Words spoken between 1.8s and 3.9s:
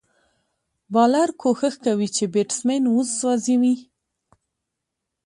کوي، چي بېټسمېن وسوځوي.